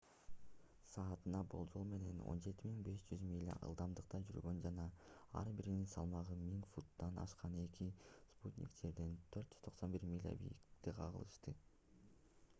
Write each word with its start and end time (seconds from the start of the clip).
саатына 0.91 1.39
болжол 1.53 1.83
менен 1.89 2.21
17 2.29 2.61
500 2.87 3.25
миля 3.33 3.57
ылдамдыкта 3.67 4.21
жүргөн 4.29 4.61
жана 4.63 4.85
ар 5.41 5.51
биринин 5.59 5.83
салмагы 5.91 6.37
1000 6.47 6.65
фунттан 6.71 7.21
ашкан 7.25 7.57
эки 7.65 7.87
спутник 8.39 8.73
жерден 8.79 9.11
491 9.37 10.09
миля 10.15 10.33
бийиктикте 10.41 10.95
кагылышты 11.03 11.55